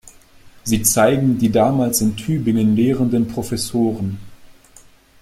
[0.63, 4.17] Sie zeigen die damals in Tübingen lehrenden Professoren.